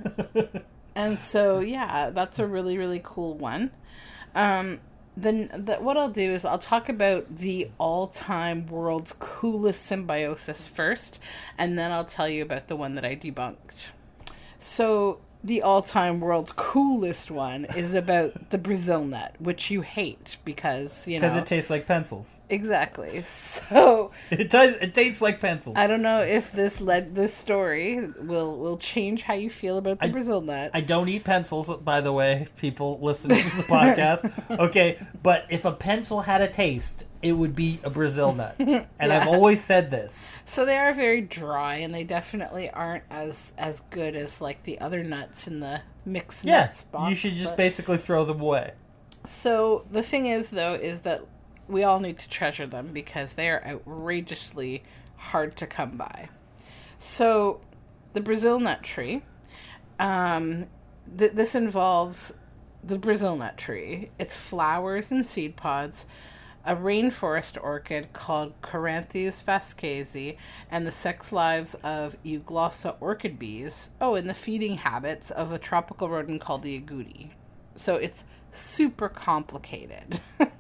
[0.94, 3.70] and so yeah, that's a really really cool one.
[4.34, 4.80] Um,
[5.16, 11.18] then the, what I'll do is I'll talk about the all-time world's coolest symbiosis first,
[11.58, 13.88] and then I'll tell you about the one that I debunked.
[14.60, 21.06] So the all-time world's coolest one is about the Brazil nut, which you hate because
[21.06, 22.36] you know because it tastes like pencils.
[22.48, 23.24] Exactly.
[23.70, 24.74] So it does.
[24.74, 25.76] It tastes like pencils.
[25.76, 29.98] I don't know if this led this story will will change how you feel about
[30.00, 30.70] the I, Brazil nut.
[30.74, 32.48] I don't eat pencils, by the way.
[32.56, 34.98] People listening to the podcast, okay.
[35.22, 39.20] But if a pencil had a taste, it would be a Brazil nut, and yeah.
[39.20, 40.18] I've always said this.
[40.46, 44.80] So they are very dry, and they definitely aren't as as good as like the
[44.80, 47.10] other nuts in the mix yeah, nuts box.
[47.10, 47.56] You should just but...
[47.56, 48.72] basically throw them away.
[49.26, 51.26] So the thing is, though, is that
[51.68, 54.82] we all need to treasure them because they are outrageously
[55.16, 56.28] hard to come by.
[56.98, 57.60] So
[58.12, 59.22] the Brazil nut tree,
[59.98, 60.66] um,
[61.16, 62.32] th- this involves
[62.82, 66.06] the Brazil nut tree, its flowers and seed pods,
[66.64, 70.36] a rainforest orchid called Coryanthes vasquezii,
[70.70, 73.90] and the sex lives of Euglossa orchid bees.
[74.00, 77.30] Oh, and the feeding habits of a tropical rodent called the agouti.
[77.76, 80.20] So it's super complicated.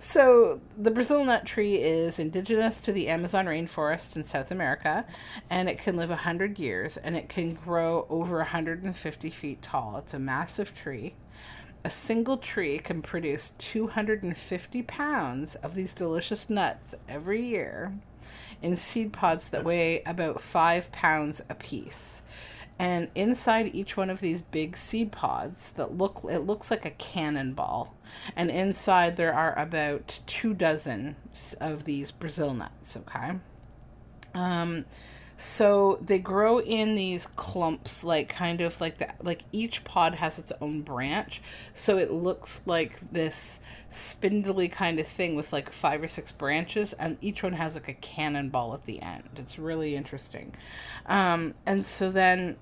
[0.00, 5.04] so the Brazil nut tree is indigenous to the Amazon rainforest in South America,
[5.48, 9.96] and it can live 100 years, and it can grow over 150 feet tall.
[9.98, 11.14] It's a massive tree
[11.84, 17.92] a single tree can produce 250 pounds of these delicious nuts every year
[18.62, 22.22] in seed pods that weigh about five pounds apiece.
[22.78, 26.90] And inside each one of these big seed pods that look it looks like a
[26.90, 27.94] cannonball.
[28.36, 31.16] And inside there are about two dozen
[31.60, 33.38] of these Brazil nuts, okay?
[34.34, 34.84] Um
[35.38, 39.24] so they grow in these clumps, like kind of like that.
[39.24, 41.40] Like each pod has its own branch,
[41.74, 46.92] so it looks like this spindly kind of thing with like five or six branches,
[46.98, 49.28] and each one has like a cannonball at the end.
[49.36, 50.54] It's really interesting.
[51.06, 52.56] Um, and so then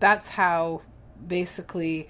[0.00, 0.82] that's how
[1.26, 2.08] basically.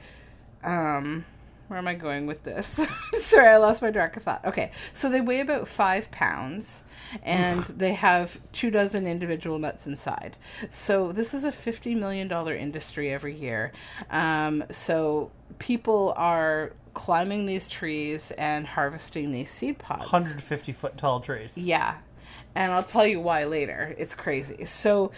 [0.62, 1.26] Um,
[1.68, 2.80] where am I going with this?
[3.20, 4.44] Sorry, I lost my track of thought.
[4.44, 6.84] Okay, so they weigh about five pounds
[7.22, 10.36] and they have two dozen individual nuts inside.
[10.70, 13.72] So this is a $50 million industry every year.
[14.10, 20.00] Um, so people are climbing these trees and harvesting these seed pods.
[20.00, 21.56] 150 foot tall trees.
[21.56, 21.96] Yeah
[22.54, 23.94] and I'll tell you why later.
[23.98, 24.64] It's crazy.
[24.64, 25.10] So,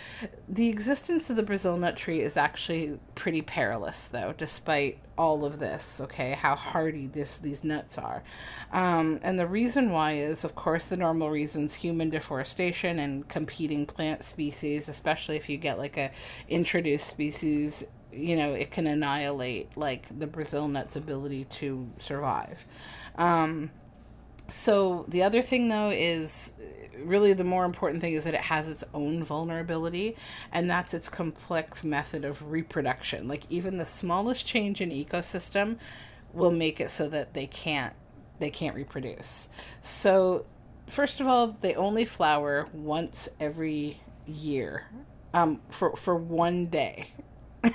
[0.49, 5.59] the existence of the Brazil nut tree is actually pretty perilous, though, despite all of
[5.59, 6.01] this.
[6.01, 8.22] Okay, how hardy this these nuts are,
[8.72, 13.87] um, and the reason why is, of course, the normal reasons: human deforestation and competing
[13.87, 14.88] plant species.
[14.88, 16.11] Especially if you get like a
[16.49, 22.64] introduced species, you know, it can annihilate like the Brazil nut's ability to survive.
[23.16, 23.70] Um,
[24.48, 26.52] so the other thing though is
[26.98, 30.16] really the more important thing is that it has its own vulnerability
[30.52, 33.28] and that's its complex method of reproduction.
[33.28, 35.76] Like even the smallest change in ecosystem
[36.32, 37.94] will make it so that they can't
[38.38, 39.48] they can't reproduce.
[39.82, 40.46] So
[40.87, 44.87] first of all they only flower once every year
[45.35, 47.09] um for for one day.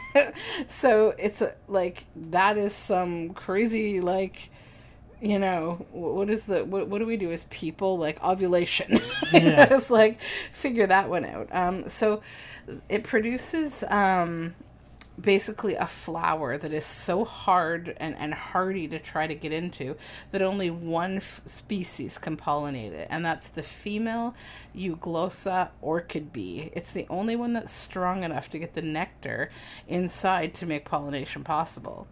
[0.69, 4.50] So it's a, like that is some crazy like
[5.21, 8.99] you know what is the what, what do we do as people like ovulation
[9.33, 9.67] yeah.
[9.71, 10.19] it's like
[10.51, 12.21] figure that one out um so
[12.89, 14.55] it produces um
[15.19, 19.95] basically a flower that is so hard and, and hardy to try to get into
[20.31, 24.33] that only one f- species can pollinate it, and that's the female
[24.75, 26.71] Euglossa orchid bee.
[26.73, 29.51] It's the only one that's strong enough to get the nectar
[29.87, 32.07] inside to make pollination possible.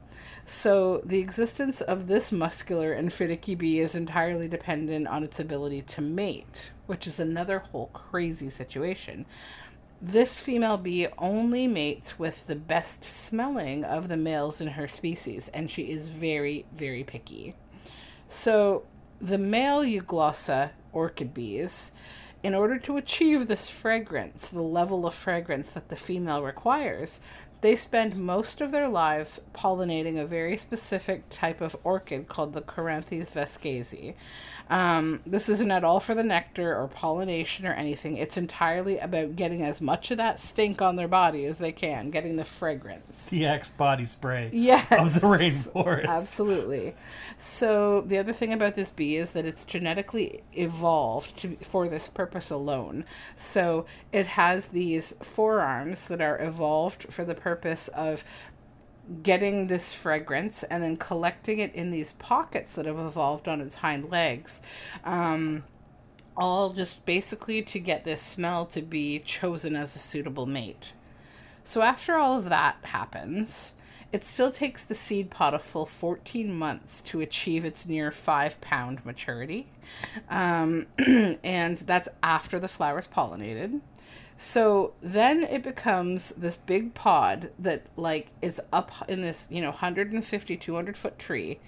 [0.51, 5.83] So, the existence of this muscular and finicky bee is entirely dependent on its ability
[5.83, 9.27] to mate, which is another whole crazy situation.
[10.01, 15.51] This female bee only mates with the best smelling of the males in her species,
[15.53, 17.53] and she is very, very picky.
[18.27, 18.85] So,
[19.21, 21.91] the male Euglossa orchid bees,
[22.41, 27.19] in order to achieve this fragrance, the level of fragrance that the female requires,
[27.61, 32.61] they spend most of their lives pollinating a very specific type of orchid called the
[32.61, 34.13] Coryanthes vasquezii.
[34.69, 38.17] Um, this isn't at all for the nectar or pollination or anything.
[38.17, 42.11] It's entirely about getting as much of that stink on their body as they can,
[42.11, 43.25] getting the fragrance.
[43.25, 46.05] The Axe body spray yes, of the rainforest.
[46.05, 46.95] Absolutely.
[47.39, 52.07] So the other thing about this bee is that it's genetically evolved to, for this
[52.07, 53.05] purpose alone.
[53.37, 58.23] So it has these forearms that are evolved for the purpose of
[59.23, 63.75] getting this fragrance and then collecting it in these pockets that have evolved on its
[63.75, 64.61] hind legs.
[65.03, 65.63] Um,
[66.37, 70.91] all just basically to get this smell to be chosen as a suitable mate.
[71.65, 73.73] So, after all of that happens,
[74.11, 78.59] it still takes the seed pod a full 14 months to achieve its near 5
[78.61, 79.67] pound maturity.
[80.29, 80.87] Um,
[81.43, 83.81] and that's after the flower's pollinated.
[84.41, 89.67] So then it becomes this big pod that like is up in this, you know,
[89.71, 91.59] 150 200 foot tree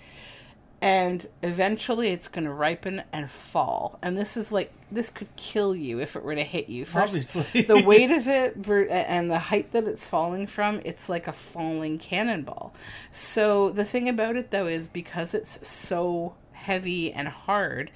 [0.81, 3.99] and eventually it's going to ripen and fall.
[4.01, 6.85] And this is like this could kill you if it were to hit you.
[6.85, 7.61] First, Obviously.
[7.63, 11.33] the weight of it ver- and the height that it's falling from, it's like a
[11.33, 12.73] falling cannonball.
[13.11, 17.91] So the thing about it though is because it's so heavy and hard,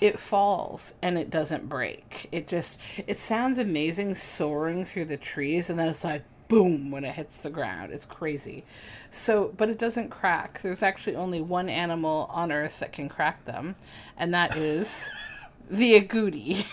[0.00, 2.28] it falls and it doesn't break.
[2.32, 7.04] It just it sounds amazing soaring through the trees and then it's like boom when
[7.04, 7.92] it hits the ground.
[7.92, 8.64] It's crazy.
[9.12, 10.60] So, but it doesn't crack.
[10.62, 13.76] There's actually only one animal on earth that can crack them,
[14.16, 15.06] and that is
[15.70, 16.64] the agouti.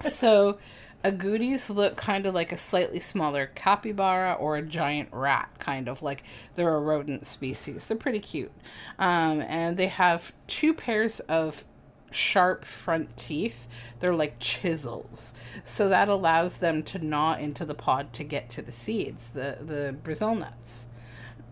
[0.00, 0.58] So,
[1.04, 6.02] agoutis look kind of like a slightly smaller capybara or a giant rat, kind of
[6.02, 6.22] like
[6.54, 7.84] they're a rodent species.
[7.84, 8.52] They're pretty cute.
[8.98, 11.64] Um, and they have two pairs of
[12.14, 13.66] sharp front teeth.
[14.00, 15.32] They're like chisels.
[15.64, 19.58] So that allows them to gnaw into the pod to get to the seeds, the,
[19.60, 20.86] the Brazil nuts.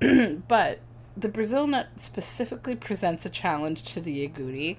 [0.49, 0.81] but
[1.17, 4.77] the Brazil nut specifically presents a challenge to the agouti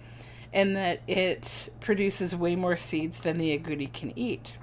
[0.54, 4.54] in that it produces way more seeds than the agouti can eat.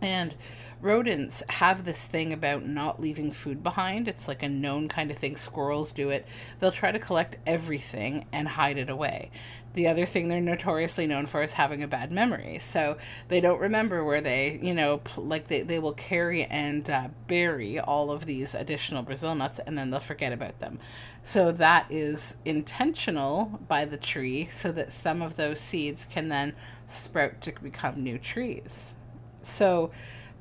[0.00, 0.34] And
[0.80, 4.08] rodents have this thing about not leaving food behind.
[4.08, 5.36] It's like a known kind of thing.
[5.36, 6.26] Squirrels do it.
[6.60, 9.30] They'll try to collect everything and hide it away.
[9.76, 12.60] The other thing they're notoriously known for is having a bad memory.
[12.62, 12.96] So
[13.28, 17.78] they don't remember where they, you know, like they, they will carry and uh, bury
[17.78, 20.78] all of these additional Brazil nuts and then they'll forget about them.
[21.24, 26.54] So that is intentional by the tree so that some of those seeds can then
[26.88, 28.94] sprout to become new trees.
[29.42, 29.90] So,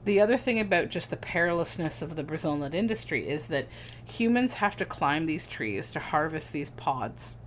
[0.06, 3.68] the other thing about just the perilousness of the Brazil nut industry is that
[4.06, 7.38] humans have to climb these trees to harvest these pods.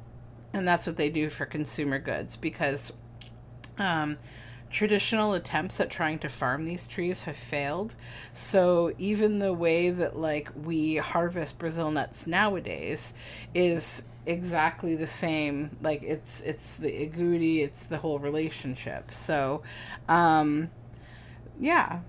[0.52, 2.92] And that's what they do for consumer goods because
[3.78, 4.18] um,
[4.70, 7.94] traditional attempts at trying to farm these trees have failed.
[8.32, 13.12] So even the way that like we harvest Brazil nuts nowadays
[13.54, 19.62] is exactly the same like it's it's the agouti it's the whole relationship so
[20.06, 20.68] um
[21.60, 22.00] yeah.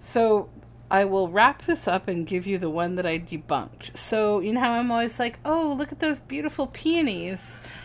[0.00, 0.48] So
[0.94, 3.98] I will wrap this up and give you the one that I debunked.
[3.98, 7.40] So, you know how I'm always like, oh, look at those beautiful peonies.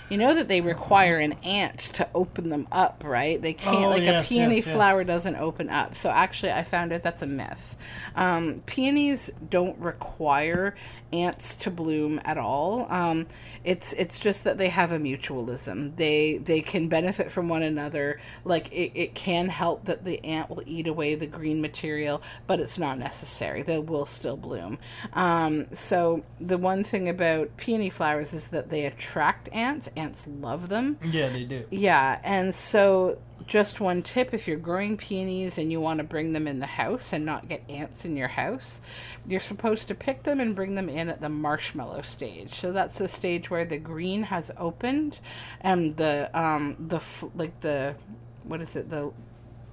[0.10, 3.42] You know that they require an ant to open them up, right?
[3.42, 4.76] They can't, Oh, like yes, a peony yes, yes.
[4.76, 5.96] flower doesn't open up.
[5.96, 7.76] So, actually, I found out that's a myth.
[8.16, 10.76] Um, peonies don't require
[11.12, 12.86] ants to bloom at all.
[12.90, 13.28] Um,
[13.64, 15.96] it's it's just that they have a mutualism.
[15.96, 18.20] They they can benefit from one another.
[18.44, 22.60] Like it, it can help that the ant will eat away the green material, but
[22.60, 23.64] it's not necessary.
[23.64, 24.78] They will still bloom.
[25.14, 29.90] Um, so the one thing about peony flowers is that they attract ants.
[30.00, 30.98] Ants love them.
[31.04, 31.66] yeah, they do.
[31.70, 36.34] Yeah, and so just one tip if you're growing peonies and you want to bring
[36.34, 38.80] them in the house and not get ants in your house,
[39.28, 42.60] you're supposed to pick them and bring them in at the marshmallow stage.
[42.60, 45.20] So that's the stage where the green has opened
[45.62, 47.02] and the um the
[47.36, 47.96] like the
[48.44, 49.12] what is it the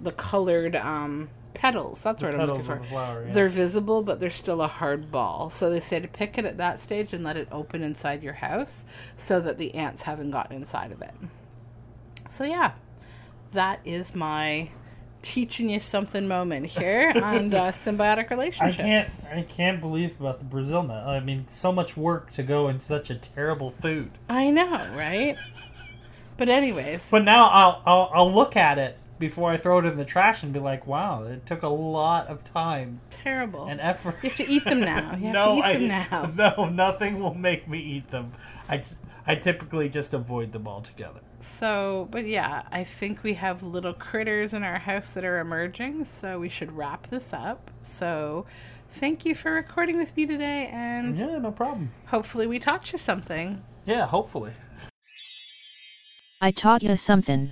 [0.00, 2.02] the colored um petals.
[2.02, 2.78] That's what I'm looking for.
[2.78, 3.24] the flower.
[3.26, 3.32] Yeah.
[3.32, 5.50] They're visible, but they're still a hard ball.
[5.50, 8.34] So they say to pick it at that stage and let it open inside your
[8.34, 8.84] house
[9.16, 11.14] so that the ants haven't gotten inside of it.
[12.30, 12.72] So, yeah,
[13.52, 14.68] that is my
[15.22, 18.30] teaching you something moment here on uh, symbiotic
[18.60, 19.10] I can't.
[19.32, 21.06] I can't believe about the Brazil nut.
[21.06, 24.10] I mean, so much work to go in such a terrible food.
[24.28, 25.36] I know, right?
[26.36, 29.96] But, anyways, But now I'll, I'll I'll look at it before I throw it in
[29.96, 33.66] the trash and be like, wow, it took a lot of time terrible.
[33.66, 34.16] and effort.
[34.22, 35.16] You have to eat them now.
[35.16, 36.32] You have no, to eat I, them now.
[36.56, 38.32] no, nothing will make me eat them.
[38.68, 38.82] I,
[39.26, 41.20] I typically just avoid them altogether.
[41.40, 46.04] So, but yeah, I think we have little critters in our house that are emerging,
[46.06, 47.70] so we should wrap this up.
[47.82, 48.46] So,
[48.98, 51.92] thank you for recording with me today, and Yeah, no problem.
[52.06, 53.62] hopefully, we taught you something.
[53.84, 54.52] Yeah, hopefully.
[56.40, 57.48] I taught you something.